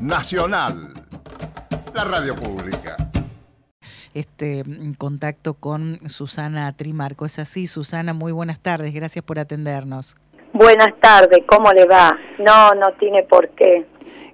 [0.00, 0.92] Nacional,
[1.94, 2.96] la radio pública.
[4.12, 4.62] Este
[4.98, 7.26] contacto con Susana Trimarco.
[7.26, 10.16] Es así, Susana, muy buenas tardes, gracias por atendernos.
[10.52, 12.16] Buenas tardes, ¿cómo le va?
[12.38, 13.86] No, no tiene por qué.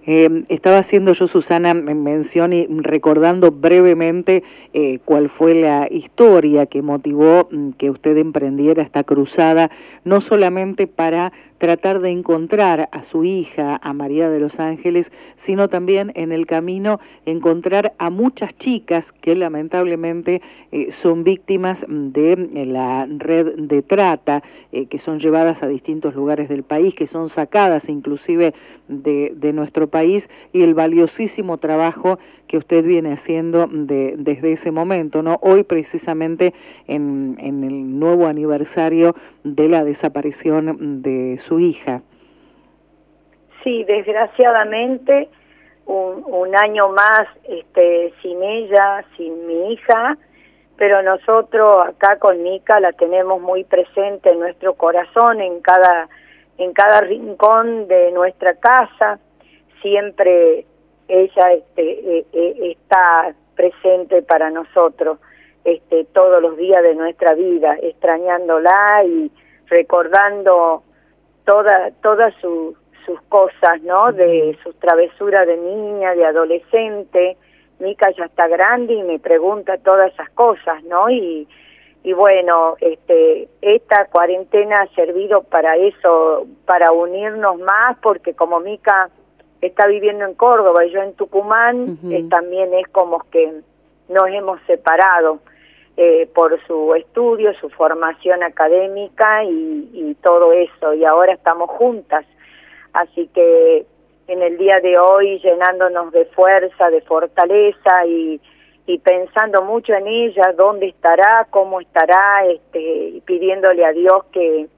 [0.06, 4.42] Eh, estaba haciendo yo, Susana, mención y recordando brevemente
[4.72, 9.70] eh, cuál fue la historia que motivó mm, que usted emprendiera esta cruzada,
[10.04, 15.68] no solamente para tratar de encontrar a su hija, a María de los Ángeles, sino
[15.68, 20.40] también en el camino encontrar a muchas chicas que lamentablemente
[20.72, 26.14] eh, son víctimas de eh, la red de trata, eh, que son llevadas a distintos
[26.14, 28.54] lugares del país, que son sacadas inclusive
[28.88, 35.22] de, nuestro país y el valiosísimo trabajo que usted viene haciendo de, desde ese momento,
[35.22, 35.38] ¿no?
[35.42, 36.54] Hoy precisamente
[36.86, 42.02] en, en el nuevo aniversario de la desaparición de su hija.
[43.64, 45.28] Sí, desgraciadamente
[45.86, 50.16] un, un año más este, sin ella, sin mi hija,
[50.76, 56.08] pero nosotros acá con Mica la tenemos muy presente en nuestro corazón, en cada,
[56.58, 59.18] en cada rincón de nuestra casa,
[59.82, 60.64] siempre
[61.08, 61.82] ella este,
[62.18, 65.18] e, e, está presente para nosotros
[65.64, 69.30] este, todos los días de nuestra vida, extrañándola y
[69.66, 70.82] recordando
[71.44, 72.76] toda, todas sus
[73.28, 74.12] cosas, ¿no?
[74.12, 77.36] De sus travesuras de niña, de adolescente.
[77.78, 81.10] Mica ya está grande y me pregunta todas esas cosas, ¿no?
[81.10, 81.48] Y,
[82.02, 89.10] y bueno, este, esta cuarentena ha servido para eso, para unirnos más, porque como Mica
[89.60, 93.60] está viviendo en Córdoba y yo en Tucumán, eh, también es como que
[94.08, 95.40] nos hemos separado.
[96.02, 102.24] Eh, por su estudio, su formación académica y, todo eso, y ahora estamos juntas.
[102.94, 103.84] Así que
[104.26, 108.40] en el día de hoy llenándonos de fuerza, de fortaleza y,
[108.86, 114.68] y pensando mucho en ella, dónde estará, cómo estará, este, y pidiéndole a Dios que,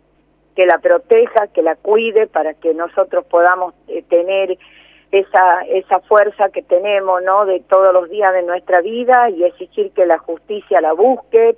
[0.57, 4.59] que la proteja, que la cuide para que nosotros podamos eh, tener
[5.13, 7.45] esa, esa fuerza que tenemos, ¿no?
[7.45, 11.57] De todos los días de nuestra vida y exigir que la justicia la busque,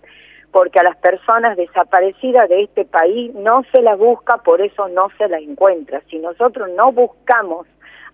[0.50, 5.08] porque a las personas desaparecidas de este país no se las busca, por eso no
[5.18, 6.02] se las encuentra.
[6.10, 7.66] Si nosotros no buscamos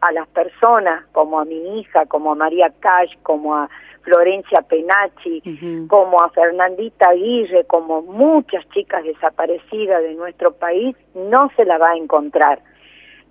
[0.03, 3.69] a las personas, como a mi hija, como a María Cash, como a
[4.03, 11.65] Florencia Penachi, como a Fernandita Aguirre, como muchas chicas desaparecidas de nuestro país, no se
[11.65, 12.61] la va a encontrar.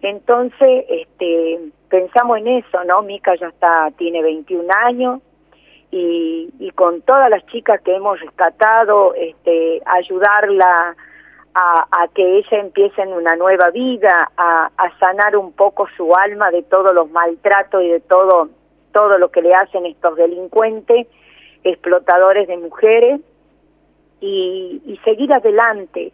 [0.01, 1.59] Entonces, este,
[1.89, 3.01] pensamos en eso, ¿no?
[3.01, 5.21] Mica ya está, tiene 21 años
[5.91, 10.95] y, y con todas las chicas que hemos rescatado, este, ayudarla
[11.53, 14.69] a, a que ella empiece en una nueva vida, a,
[14.99, 18.49] sanar un poco su alma de todos los maltratos y de todo,
[18.91, 21.07] todo lo que le hacen estos delincuentes,
[21.63, 23.21] explotadores de mujeres,
[24.21, 26.11] y, y seguir adelante,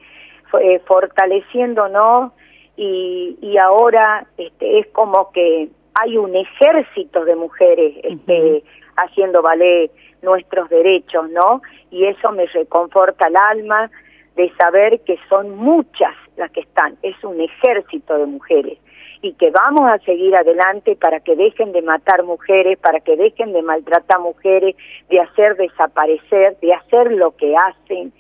[0.62, 2.31] eh, fortaleciéndonos
[2.78, 8.63] y, y ahora este, es como que hay un ejército de mujeres este,
[8.97, 9.90] haciendo valer
[10.22, 11.62] nuestros derechos, ¿no?
[11.91, 13.90] Y eso me reconforta el alma
[14.36, 18.78] de saber que son muchas las que están, es un ejército de mujeres
[19.22, 23.53] y que vamos a seguir adelante para que dejen de matar mujeres, para que dejen
[23.53, 24.75] de maltratar mujeres,
[25.09, 28.13] de hacer desaparecer, de hacer lo que hacen.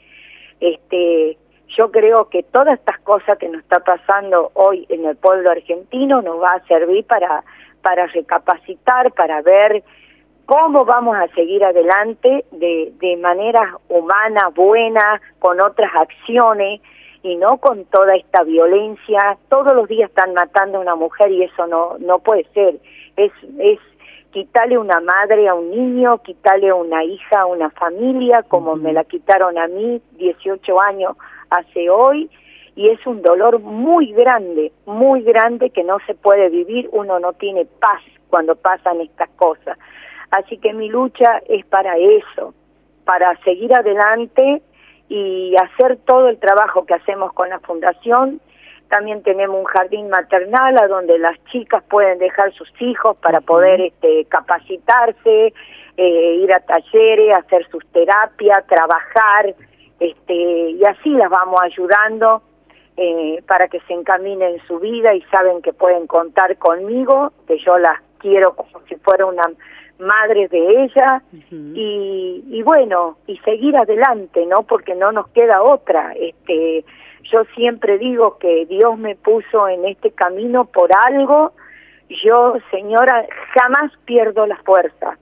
[0.59, 1.37] Este,
[1.77, 6.21] yo creo que todas estas cosas que nos está pasando hoy en el pueblo argentino
[6.21, 7.43] nos va a servir para,
[7.81, 9.83] para recapacitar, para ver
[10.45, 16.81] cómo vamos a seguir adelante de, de manera humana, buena, con otras acciones
[17.23, 19.37] y no con toda esta violencia.
[19.49, 22.75] Todos los días están matando a una mujer y eso no, no puede ser.
[23.17, 23.79] Es, es
[24.31, 29.03] quitarle una madre a un niño, quitarle una hija a una familia, como me la
[29.05, 31.15] quitaron a mí, 18 años
[31.49, 32.29] hace hoy
[32.75, 37.33] y es un dolor muy grande, muy grande que no se puede vivir, uno no
[37.33, 39.77] tiene paz cuando pasan estas cosas.
[40.31, 42.53] Así que mi lucha es para eso,
[43.05, 44.61] para seguir adelante
[45.07, 48.41] y hacer todo el trabajo que hacemos con la fundación.
[48.89, 53.81] También tenemos un jardín maternal a donde las chicas pueden dejar sus hijos para poder
[53.81, 55.53] este, capacitarse,
[55.97, 59.55] eh, ir a talleres, hacer sus terapias, trabajar,
[59.99, 62.41] este, y así las vamos ayudando
[62.97, 67.57] eh, para que se encaminen en su vida y saben que pueden contar conmigo, que
[67.59, 69.43] yo las quiero como si fuera una
[69.99, 71.21] madre de ella
[71.51, 74.63] y, y bueno, y seguir adelante, ¿no?
[74.63, 76.13] Porque no nos queda otra.
[76.13, 76.83] Este,
[77.31, 81.53] yo siempre digo que Dios me puso en este camino por algo,
[82.23, 85.17] yo, señora, jamás pierdo la fuerza.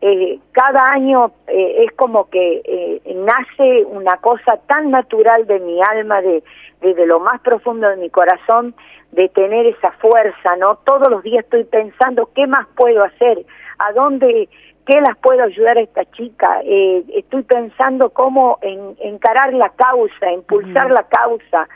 [0.00, 5.80] Eh, cada año eh, es como que eh, nace una cosa tan natural de mi
[5.82, 6.44] alma, de
[6.80, 8.74] desde lo más profundo de mi corazón,
[9.10, 10.76] de tener esa fuerza, ¿no?
[10.84, 13.44] Todos los días estoy pensando qué más puedo hacer,
[13.80, 14.48] a dónde,
[14.86, 16.60] qué las puedo ayudar a esta chica.
[16.62, 21.68] estoy pensando cómo encarar la causa, impulsar la causa.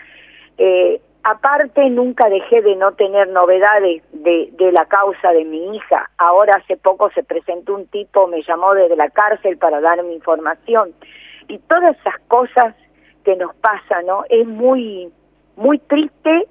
[1.25, 6.11] Aparte, nunca dejé de no tener novedades de, de la causa de mi hija.
[6.19, 10.93] Ahora hace poco se presentó un tipo, me llamó desde la cárcel para darme información.
[11.49, 12.75] Y todas esas cosas
[13.25, 14.25] que nos pasan, ¿no?
[14.29, 15.13] Es muy,
[15.57, 16.49] muy triste,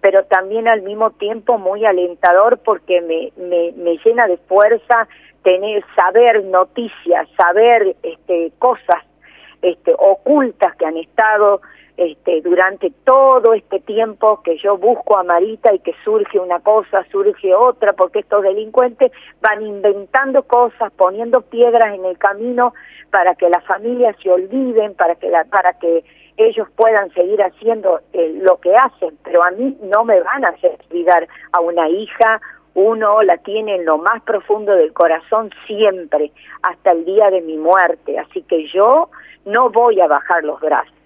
[0.00, 5.06] pero también al mismo tiempo muy alentador porque me, me, me llena de fuerza
[5.42, 9.04] tener, saber noticias, saber este, cosas
[9.62, 11.60] este, ocultas que han estado
[11.98, 17.04] este, durante todo este tiempo que yo busco a Marita y que surge una cosa,
[17.10, 19.10] surge otra, porque estos delincuentes
[19.40, 22.72] van inventando cosas, poniendo piedras en el camino
[23.10, 26.04] para que las familias se olviden, para que, la, para que
[26.36, 30.50] ellos puedan seguir haciendo eh, lo que hacen, pero a mí no me van a
[30.50, 32.40] hacer olvidar a una hija,
[32.74, 36.30] uno la tiene en lo más profundo del corazón siempre,
[36.62, 39.10] hasta el día de mi muerte, así que yo
[39.46, 40.97] no voy a bajar los brazos.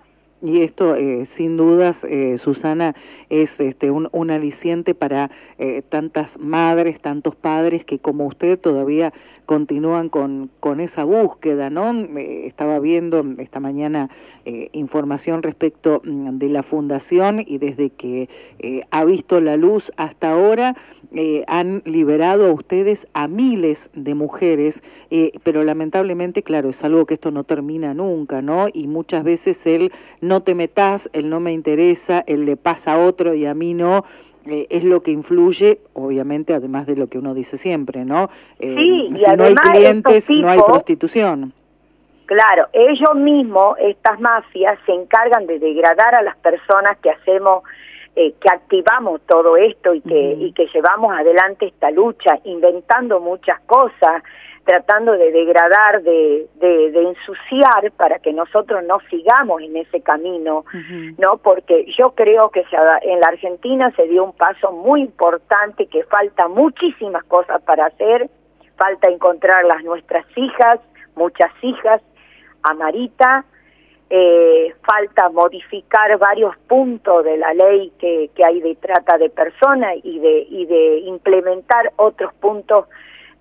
[0.45, 2.97] Y esto, eh, sin dudas, eh, Susana,
[3.31, 9.13] es este, un, aliciente para eh, tantas madres, tantos padres que como usted todavía
[9.47, 11.93] continúan con, con esa búsqueda, ¿no?
[12.17, 14.09] estaba viendo esta mañana
[14.73, 18.29] información respecto mm, de la fundación y desde que
[18.91, 20.77] ha visto la luz hasta ahora,
[21.47, 24.83] han liberado a ustedes a miles de mujeres,
[25.43, 28.67] pero lamentablemente, claro, es algo que esto no termina nunca, ¿no?
[28.73, 29.93] Y muchas veces él
[30.32, 33.55] no no te metas, él no me interesa, él le pasa a otro y a
[33.55, 34.05] mí no.
[34.47, 38.29] Eh, es lo que influye, obviamente, además de lo que uno dice siempre, ¿no?
[38.59, 41.53] Eh, sí, si no hay clientes, no hay prostitución.
[42.25, 47.63] Claro, ellos mismos, estas mafias, se encargan de degradar a las personas que hacemos,
[48.17, 53.61] eh, que activamos todo esto y que, y que llevamos adelante esta lucha, inventando muchas
[53.67, 54.23] cosas,
[54.65, 60.65] tratando de degradar, de, de, ensuciar para que nosotros no sigamos en ese camino,
[61.19, 61.37] ¿no?
[61.39, 66.05] Porque yo creo que se, en la Argentina se dio un paso muy importante, que
[66.05, 68.31] falta muchísimas cosas para hacer,
[68.77, 70.79] falta encontrar las nuestras hijas,
[71.17, 72.01] muchas hijas,
[72.63, 73.45] a Marita,
[74.11, 79.95] eh, falta modificar varios puntos de la ley que, que hay de trata de personas
[80.05, 82.87] y de, y de implementar otros puntos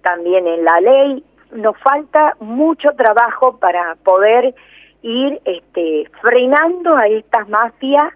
[0.02, 1.24] también en la ley.
[1.52, 4.54] Nos falta mucho trabajo para poder
[5.02, 8.14] ir este, frenando a estas mafias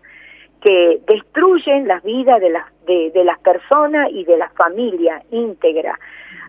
[0.61, 5.99] que destruyen las vidas de las, de, las personas y de la familia íntegra.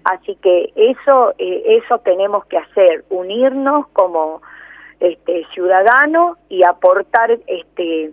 [0.04, 4.40] Así que eso, eh, eso tenemos que hacer, unirnos como
[5.00, 8.12] este, ciudadanos y aportar este,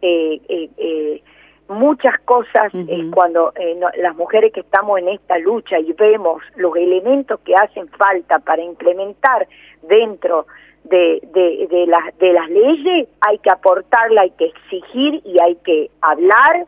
[0.00, 1.22] eh, eh, eh
[1.68, 6.76] muchas cosas eh, cuando eh, las mujeres que estamos en esta lucha y vemos los
[6.76, 9.46] elementos que hacen falta para implementar
[9.82, 10.46] dentro
[10.84, 15.56] de, de, de, las, de las leyes, hay que aportarla, hay que exigir y hay
[15.56, 16.66] que hablar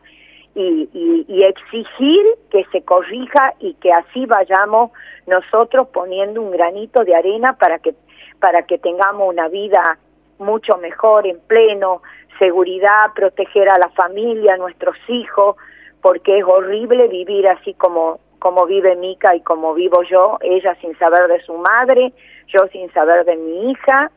[0.55, 4.91] y, y, y exigir que se corrija y que así vayamos
[5.27, 7.93] nosotros poniendo un granito de arena para que
[8.39, 9.97] para que tengamos una vida
[10.39, 12.01] mucho mejor en pleno
[12.39, 15.55] seguridad, proteger a la familia, a nuestros hijos,
[16.01, 20.95] porque es horrible vivir así como como vive Mica y como vivo yo, ella sin
[20.99, 22.13] saber de su madre,
[22.47, 24.11] yo sin saber de mi hija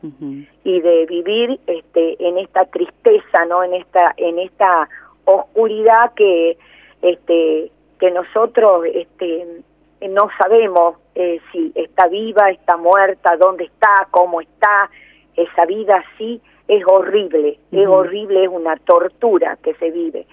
[0.63, 3.63] y de vivir este en esta tristeza, ¿no?
[3.63, 4.87] En esta en esta
[5.25, 6.59] oscuridad que
[7.01, 9.63] este que nosotros este
[10.07, 14.91] no sabemos eh, si está viva, está muerta, dónde está, cómo está,
[15.41, 20.25] esa vida así es horrible, es horrible, es una tortura que se vive.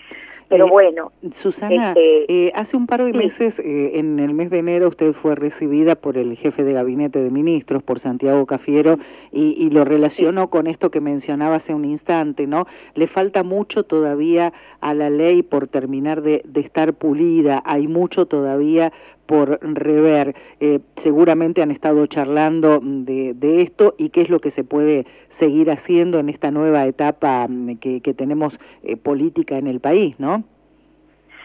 [0.49, 1.13] Pero eh, bueno.
[1.33, 5.13] Susana, este, eh, hace un par de meses, eh, en el mes de enero, usted
[5.13, 8.99] fue recibida por el jefe de gabinete de ministros, por Santiago Cafiero,
[9.33, 12.67] y, lo relaciono con esto que mencionaba hace un instante, ¿no?
[12.95, 18.27] Le falta mucho todavía a la ley por terminar de, de estar pulida, hay mucho
[18.27, 18.93] todavía
[19.27, 20.35] por rever.
[20.61, 25.05] Eh, seguramente han estado charlando de, de, esto y qué es lo que se puede
[25.29, 30.19] seguir haciendo en esta nueva etapa mm, que, que tenemos eh, política en el país,
[30.19, 30.45] ¿no?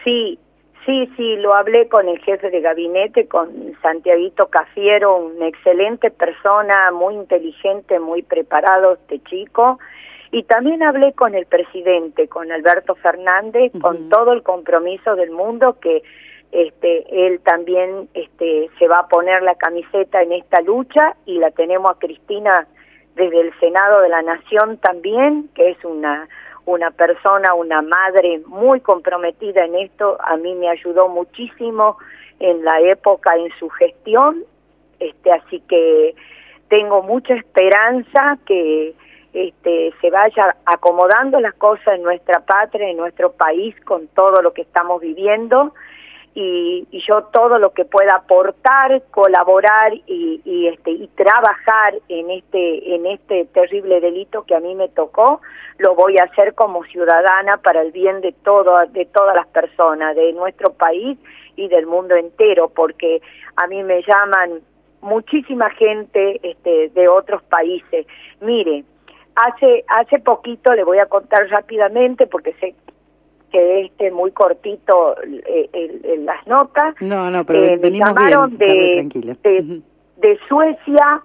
[0.04, 0.38] Sí,
[0.86, 3.50] sí, sí, lo hablé con el jefe de gabinete, con
[3.82, 9.78] Santiaguito Cafiero, una excelente persona, muy inteligente, muy preparado este chico.
[10.32, 15.78] Y también hablé con el presidente, con Alberto Fernández, con todo el compromiso del mundo
[15.78, 16.02] que
[16.52, 21.50] este, él también este, se va a poner la camiseta en esta lucha y la
[21.50, 22.66] tenemos a Cristina
[23.16, 26.28] desde el Senado de la Nación también, que es una
[26.64, 31.98] una persona, una madre muy comprometida en esto, a mí me ayudó muchísimo
[32.38, 34.44] en la época en su gestión,
[35.00, 36.14] este así que
[36.68, 38.94] tengo mucha esperanza que
[39.32, 44.52] este, se vaya acomodando las cosas en nuestra patria, en nuestro país, con todo lo
[44.52, 45.74] que estamos viviendo.
[46.34, 52.30] Y, y yo todo lo que pueda aportar, colaborar y, y, este y trabajar en
[52.30, 55.42] este en este terrible delito que a mí me tocó,
[55.76, 60.16] lo voy a hacer como ciudadana para el bien de todo de todas las personas
[60.16, 61.18] de nuestro país
[61.56, 63.20] y del mundo entero, porque
[63.56, 64.60] a mí me llaman
[65.02, 68.06] muchísima gente este, de otros países.
[68.40, 68.84] Mire,
[69.34, 72.74] Hace, hace poquito, le voy a contar rápidamente porque sé
[73.52, 76.94] que este muy cortito eh, las notas.
[77.00, 79.82] No, no, pero eh, venimos llamaron bien, de,
[80.16, 81.22] de, Suecia,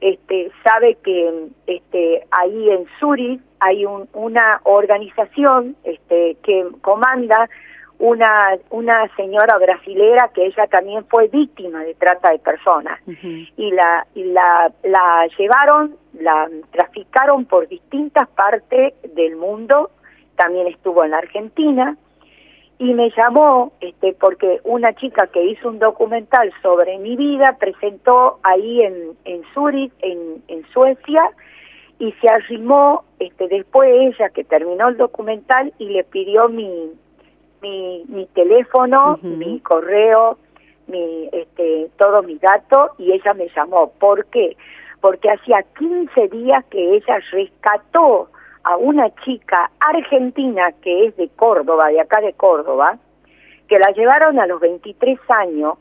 [0.00, 7.48] este, sabe que este, ahí en Zurich hay un, una organización este, que comanda
[7.98, 13.00] una, una señora brasilera que ella también fue víctima de trata de personas.
[13.06, 19.90] Y la y la la llevaron la traficaron por distintas partes del mundo
[20.36, 21.96] también estuvo en la Argentina
[22.78, 28.38] y me llamó este porque una chica que hizo un documental sobre mi vida presentó
[28.42, 31.22] ahí en en Zurich en en Suecia
[31.98, 36.92] y se arrimó este después ella que terminó el documental y le pidió mi
[37.62, 40.38] mi, mi teléfono, mi correo,
[40.86, 43.92] mi, este, todo mi dato y ella me llamó.
[43.98, 44.56] ¿Por qué?
[45.00, 48.28] Porque hacía 15 días que ella rescató
[48.66, 52.98] a una chica argentina que es de Córdoba, de acá de Córdoba,
[53.68, 55.78] que la llevaron a los 23 años,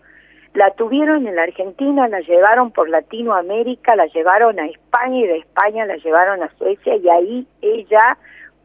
[0.53, 5.37] la tuvieron en la Argentina, la llevaron por Latinoamérica, la llevaron a España y de
[5.39, 8.19] España la llevaron a Suecia y ahí ella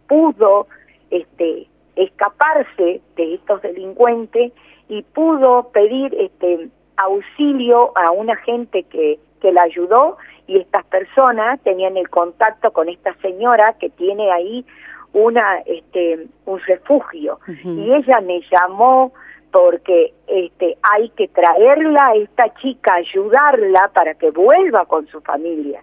[0.06, 0.66] pudo
[1.10, 4.52] este escaparse de estos delincuentes
[4.88, 11.60] y pudo pedir este auxilio a una gente que, que la ayudó y estas personas
[11.62, 14.64] tenían el contacto con esta señora que tiene ahí
[15.12, 17.40] una este un refugio.
[17.64, 19.12] Y ella me llamó
[19.50, 25.82] porque este hay que traerla a esta chica ayudarla para que vuelva con su familia.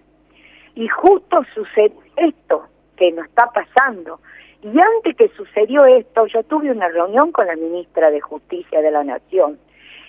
[0.74, 2.64] Y justo sucede esto
[2.96, 4.20] que nos está pasando.
[4.62, 8.90] Y antes que sucedió esto, yo tuve una reunión con la ministra de Justicia de
[8.90, 9.58] la Nación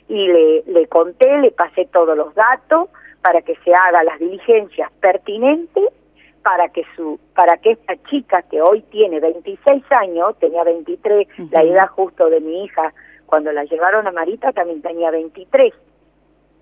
[0.07, 2.89] y le, le conté, le pasé todos los datos
[3.21, 5.85] para que se haga las diligencias pertinentes
[6.43, 11.63] para que su para que esta chica que hoy tiene 26 años, tenía 23, la
[11.63, 12.93] edad justo de mi hija
[13.25, 15.73] cuando la llevaron a Marita también tenía 23.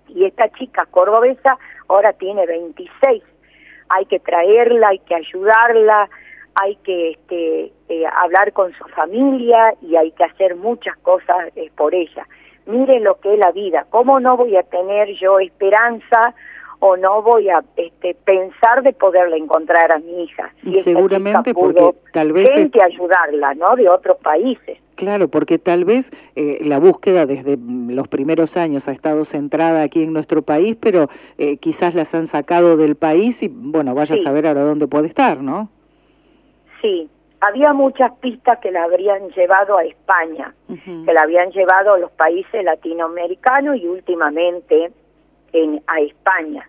[0.08, 3.22] Y esta chica cordobesa ahora tiene 26.
[3.88, 6.10] Hay que traerla, hay que ayudarla,
[6.54, 11.70] hay que este, eh, hablar con su familia y hay que hacer muchas cosas eh,
[11.76, 12.26] por ella.
[12.68, 16.34] Mire lo que es la vida, ¿cómo no voy a tener yo esperanza
[16.80, 20.52] o no voy a este, pensar de poderle encontrar a mi hija?
[20.62, 22.52] y seguramente porque tal vez...
[22.52, 23.74] Gente ayudarla, ¿no?
[23.74, 24.78] De otros países.
[24.96, 30.02] Claro, porque tal vez eh, la búsqueda desde los primeros años ha estado centrada aquí
[30.02, 31.08] en nuestro país, pero
[31.60, 35.40] quizás las han sacado del país y, bueno, vaya a saber ahora dónde puede estar,
[35.40, 35.70] ¿no?
[36.82, 37.08] Sí,
[37.40, 42.10] había muchas pistas que la habrían llevado a España, que la habían llevado a los
[42.12, 44.90] países latinoamericanos y últimamente
[45.52, 46.68] en, a España.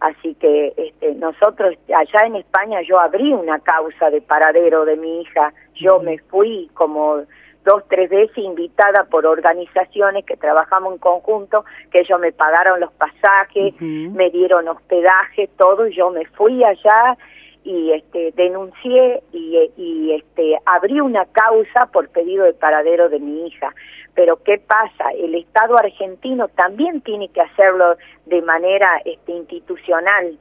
[0.00, 5.22] Así que este, nosotros allá en España yo abrí una causa de paradero de mi
[5.22, 5.52] hija.
[5.74, 7.24] Yo me fui como
[7.64, 12.92] dos, tres veces invitada por organizaciones que trabajamos en conjunto, que ellos me pagaron los
[12.92, 17.18] pasajes, me dieron hospedaje, todo, yo me fui allá
[17.68, 23.74] y este denuncié y, este abrí una causa por pedido de paradero de mi hija.
[24.14, 30.38] Pero qué pasa el Estado argentino también tiene que hacerlo de manera este institucional.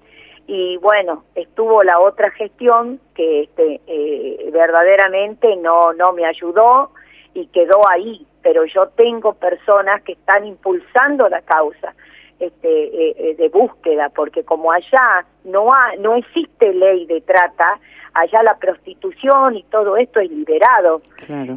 [0.48, 6.92] Y bueno estuvo la otra gestión que este eh, verdaderamente no no me ayudó
[7.34, 8.26] y quedó ahí.
[8.42, 11.94] Pero yo tengo personas que están impulsando la causa
[12.40, 17.80] este, eh, eh, de búsqueda, porque como allá no, ha, no existe ley de trata,
[18.14, 21.02] allá la prostitución y todo esto es liberado.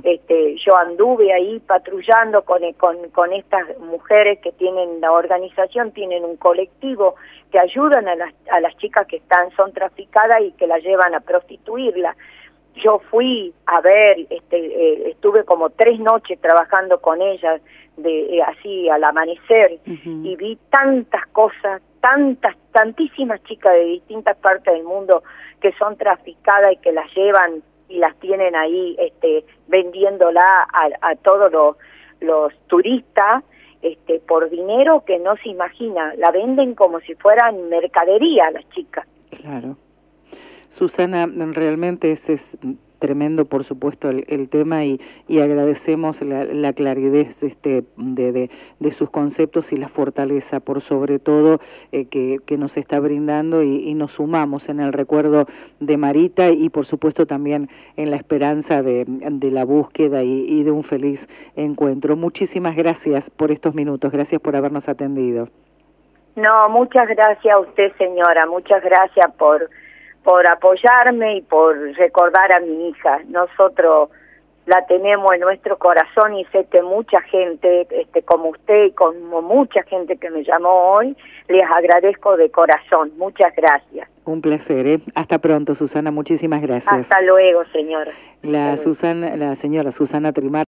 [0.03, 6.25] Este, yo anduve ahí patrullando con, con, con estas mujeres que tienen la organización, tienen
[6.25, 7.15] un colectivo
[7.51, 11.15] que ayudan a las, a las chicas que están son traficadas y que las llevan
[11.15, 12.15] a prostituirla.
[12.85, 17.61] Yo fui a ver, este, eh, estuve como tres noches trabajando con ellas,
[18.03, 24.75] de eh, así al amanecer y vi tantas cosas, tantas, tantísimas chicas de distintas partes
[24.75, 25.23] del mundo
[25.61, 31.53] que son traficadas y que las llevan y las tienen ahí este, vendiéndola a, todos
[31.53, 31.77] los,
[32.21, 33.43] los turistas
[33.83, 36.15] este, por dinero que no se imagina.
[36.17, 39.07] La venden como si fueran mercadería las chicas.
[39.41, 39.77] Claro.
[40.69, 42.57] Susana, realmente ese es
[43.01, 49.77] tremendo, por supuesto, el, tema y, agradecemos la, claridad este, de, de, sus conceptos y
[49.77, 51.59] la fortaleza, por sobre todo,
[51.91, 55.47] eh, que, que, nos está brindando y, nos sumamos en el recuerdo
[55.81, 60.63] de Marita y, por supuesto, también en la esperanza de, de la búsqueda y, y
[60.63, 62.15] de un feliz encuentro.
[62.15, 65.49] Muchísimas gracias por estos minutos, gracias por habernos atendido.
[66.37, 69.69] No, muchas gracias a usted, señora, muchas gracias por
[70.25, 73.21] por apoyarme y por recordar a mi hija.
[73.29, 74.11] Nosotros
[74.67, 79.43] la tenemos en nuestro corazón y sé que mucha gente, este, como usted y como
[79.43, 81.17] mucha gente que me llamó hoy,
[81.49, 83.11] les agradezco de corazón.
[83.17, 84.09] Muchas gracias.
[84.25, 85.01] Un placer, ¿eh?
[85.15, 86.11] Hasta pronto, Susana.
[86.11, 86.93] Muchísimas gracias.
[86.93, 88.13] Hasta luego, señora.
[88.43, 90.59] La, Susana, la señora Susana Trimar.